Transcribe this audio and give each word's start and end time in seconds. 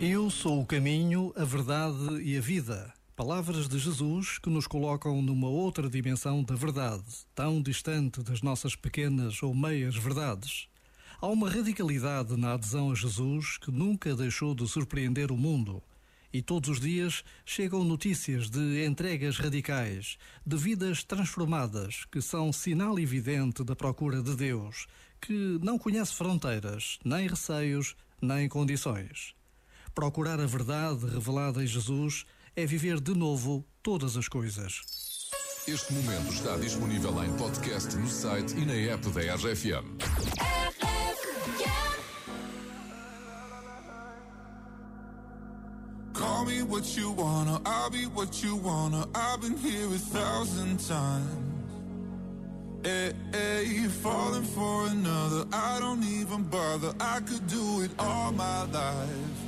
Eu 0.00 0.30
sou 0.30 0.60
o 0.60 0.64
caminho, 0.64 1.32
a 1.34 1.44
verdade 1.44 2.22
e 2.22 2.36
a 2.36 2.40
vida. 2.40 2.94
Palavras 3.16 3.66
de 3.66 3.80
Jesus 3.80 4.38
que 4.38 4.48
nos 4.48 4.64
colocam 4.64 5.20
numa 5.20 5.48
outra 5.48 5.90
dimensão 5.90 6.44
da 6.44 6.54
verdade, 6.54 7.02
tão 7.34 7.60
distante 7.60 8.22
das 8.22 8.40
nossas 8.40 8.76
pequenas 8.76 9.42
ou 9.42 9.52
meias 9.52 9.96
verdades. 9.96 10.68
Há 11.20 11.26
uma 11.26 11.50
radicalidade 11.50 12.36
na 12.36 12.52
adesão 12.52 12.92
a 12.92 12.94
Jesus 12.94 13.58
que 13.58 13.72
nunca 13.72 14.14
deixou 14.14 14.54
de 14.54 14.68
surpreender 14.68 15.32
o 15.32 15.36
mundo. 15.36 15.82
E 16.32 16.40
todos 16.42 16.70
os 16.70 16.80
dias 16.80 17.24
chegam 17.44 17.82
notícias 17.82 18.48
de 18.48 18.86
entregas 18.86 19.36
radicais, 19.36 20.16
de 20.46 20.56
vidas 20.56 21.02
transformadas, 21.02 22.04
que 22.04 22.22
são 22.22 22.52
sinal 22.52 23.00
evidente 23.00 23.64
da 23.64 23.74
procura 23.74 24.22
de 24.22 24.36
Deus, 24.36 24.86
que 25.20 25.58
não 25.60 25.76
conhece 25.76 26.14
fronteiras, 26.14 27.00
nem 27.04 27.26
receios, 27.26 27.96
nem 28.22 28.48
condições. 28.48 29.36
Procurar 29.98 30.38
a 30.38 30.46
verdade 30.46 31.06
revelada 31.06 31.60
em 31.60 31.66
Jesus 31.66 32.24
é 32.54 32.64
viver 32.64 33.00
de 33.00 33.12
novo 33.14 33.66
todas 33.82 34.16
as 34.16 34.28
coisas. 34.28 34.82
Este 35.66 35.92
momento 35.92 36.32
está 36.32 36.56
disponível 36.56 37.20
em 37.24 37.36
podcast 37.36 37.96
no 37.96 38.06
site 38.06 38.56
e 38.56 38.64
na 38.64 38.74
app 38.74 39.10
da 39.10 39.34
RFM. 39.34 39.98
Call 46.12 46.44
me 46.44 46.62
what 46.62 46.96
you 46.96 47.10
wanna, 47.10 47.60
I'll 47.66 47.90
be 47.90 48.06
what 48.06 48.46
you 48.46 48.54
wanna. 48.54 49.04
I've 49.16 49.40
been 49.40 49.56
here 49.56 49.92
a 49.92 49.98
thousand 49.98 50.78
times. 50.78 51.26
Hey, 52.84 53.12
hey, 53.32 53.88
falling 53.88 54.44
for 54.44 54.86
another, 54.86 55.44
I 55.52 55.80
don't 55.80 56.04
even 56.04 56.44
bother. 56.44 56.94
I 57.00 57.18
could 57.18 57.44
do 57.48 57.82
it 57.82 57.90
all 57.98 58.30
my 58.30 58.62
life. 58.70 59.47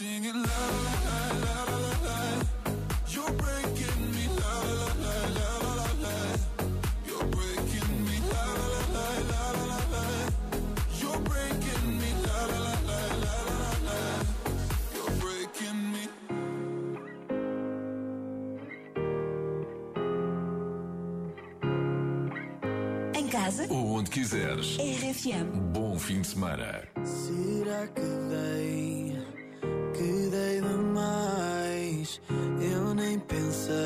singing 0.00 0.32
la 0.32 0.60
la 0.86 0.94
la 1.08 1.18
la 1.44 1.56
la 1.70 1.76
la 1.84 1.94
la. 2.06 2.18
You're 3.12 3.32
breaking 3.42 4.00
me 4.16 4.24
la 4.40 4.54
la 4.78 4.88
la 5.04 5.14
la 5.36 5.48
la 5.64 5.72
la 5.80 5.88
la. 6.04 6.16
You're 7.08 7.26
breaking 7.36 7.90
me 8.06 8.16
la 8.32 8.44
la 8.72 8.80
la 8.96 9.06
la 9.30 9.42
la 9.58 9.64
la 9.70 9.80
la. 9.94 10.04
You're 11.00 11.20
breaking 11.28 11.86
me 12.00 12.10
la 12.26 12.38
la 12.52 12.60
la 12.66 12.76
la 12.92 13.00
la 13.24 13.36
la 13.60 13.72
la. 13.88 14.00
You're 14.94 15.14
breaking 15.22 15.80
me. 15.92 16.04
Em 23.18 23.28
casa 23.28 23.66
Ou 23.68 23.98
onde 23.98 24.08
quiseres. 24.08 24.78
RFM. 24.78 25.46
Bom 25.74 25.98
fim 25.98 26.22
de 26.22 26.26
semana. 26.26 26.88
Será 27.04 27.86
que 27.88 28.08
dei, 28.30 29.09
que 30.00 30.30
dei 30.30 30.60
demais? 30.62 32.20
Eu 32.72 32.94
nem 32.94 33.18
pensei. 33.18 33.76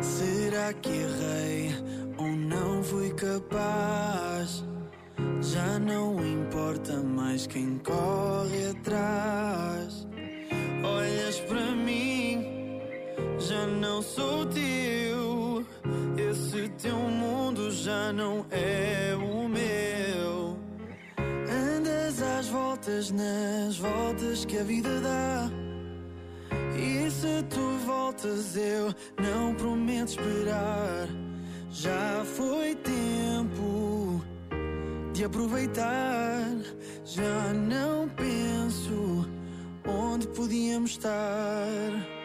Será 0.00 0.72
que 0.74 0.88
errei 0.88 1.74
ou 2.16 2.28
não 2.28 2.82
fui 2.84 3.10
capaz? 3.14 4.64
Já 5.40 5.80
não 5.80 6.24
importa 6.24 6.92
mais 6.98 7.48
quem 7.48 7.78
corre 7.78 8.70
atrás. 8.70 10.06
Olhas 10.84 11.40
para 11.40 11.72
mim, 11.72 12.80
já 13.40 13.66
não 13.66 14.00
sou 14.00 14.46
teu. 14.46 15.64
Esse 16.30 16.68
teu 16.80 16.96
mundo 16.96 17.70
já 17.72 18.12
não 18.12 18.46
é 18.50 19.16
o 19.16 19.31
voltas 22.82 23.12
nas 23.12 23.78
voltas 23.78 24.44
que 24.44 24.58
a 24.58 24.64
vida 24.64 25.00
dá. 25.00 25.48
E 26.76 27.08
se 27.10 27.42
tu 27.48 27.78
voltas, 27.86 28.56
eu 28.56 28.92
não 29.22 29.54
prometo 29.54 30.08
esperar. 30.08 31.08
Já 31.70 32.24
foi 32.24 32.74
tempo 32.74 34.20
de 35.12 35.24
aproveitar. 35.24 36.48
Já 37.04 37.52
não 37.52 38.08
penso 38.08 39.28
onde 39.86 40.26
podíamos 40.28 40.90
estar. 40.92 42.21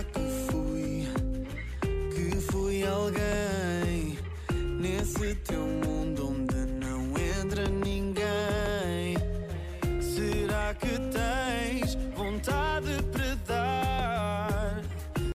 I 0.00 0.02
could 0.14 0.39